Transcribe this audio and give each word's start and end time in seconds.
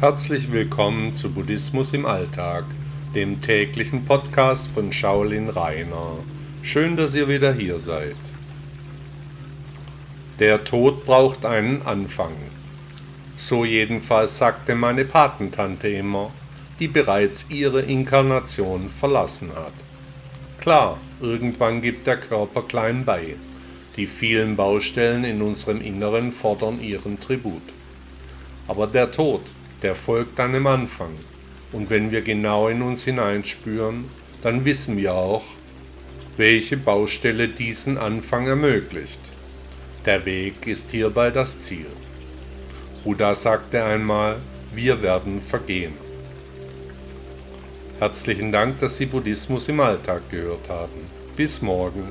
Herzlich 0.00 0.52
willkommen 0.52 1.12
zu 1.12 1.28
Buddhismus 1.28 1.92
im 1.92 2.06
Alltag, 2.06 2.64
dem 3.16 3.40
täglichen 3.40 4.04
Podcast 4.04 4.70
von 4.70 4.92
Shaolin 4.92 5.48
Rainer. 5.48 6.18
Schön, 6.62 6.96
dass 6.96 7.16
ihr 7.16 7.26
wieder 7.26 7.52
hier 7.52 7.80
seid. 7.80 8.14
Der 10.38 10.62
Tod 10.62 11.04
braucht 11.04 11.44
einen 11.44 11.82
Anfang. 11.82 12.30
So 13.36 13.64
jedenfalls 13.64 14.38
sagte 14.38 14.76
meine 14.76 15.04
Patentante 15.04 15.88
immer, 15.88 16.30
die 16.78 16.86
bereits 16.86 17.46
ihre 17.48 17.80
Inkarnation 17.80 18.88
verlassen 18.88 19.50
hat. 19.56 19.84
Klar, 20.60 20.98
irgendwann 21.20 21.82
gibt 21.82 22.06
der 22.06 22.18
Körper 22.18 22.62
klein 22.62 23.04
bei. 23.04 23.34
Die 23.96 24.06
vielen 24.06 24.54
Baustellen 24.54 25.24
in 25.24 25.42
unserem 25.42 25.80
Inneren 25.80 26.30
fordern 26.30 26.80
ihren 26.80 27.18
Tribut. 27.18 27.62
Aber 28.68 28.86
der 28.86 29.10
Tod, 29.10 29.40
der 29.82 29.94
folgt 29.94 30.38
dann 30.38 30.54
im 30.54 30.66
Anfang. 30.66 31.10
Und 31.72 31.90
wenn 31.90 32.10
wir 32.10 32.22
genau 32.22 32.68
in 32.68 32.82
uns 32.82 33.04
hineinspüren, 33.04 34.04
dann 34.42 34.64
wissen 34.64 34.96
wir 34.96 35.14
auch, 35.14 35.44
welche 36.36 36.76
Baustelle 36.76 37.48
diesen 37.48 37.98
Anfang 37.98 38.46
ermöglicht. 38.46 39.20
Der 40.04 40.24
Weg 40.24 40.66
ist 40.66 40.92
hierbei 40.92 41.30
das 41.30 41.58
Ziel. 41.58 41.86
Buddha 43.04 43.34
sagte 43.34 43.84
einmal, 43.84 44.36
wir 44.72 45.02
werden 45.02 45.40
vergehen. 45.40 45.94
Herzlichen 47.98 48.52
Dank, 48.52 48.78
dass 48.78 48.96
Sie 48.96 49.06
Buddhismus 49.06 49.68
im 49.68 49.80
Alltag 49.80 50.30
gehört 50.30 50.68
haben. 50.68 51.06
Bis 51.36 51.60
morgen. 51.60 52.04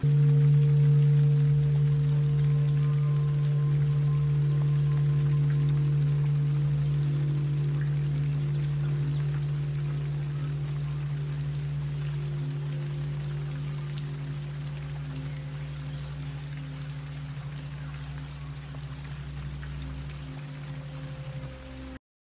Thank 0.00 0.32
you. 0.32 0.37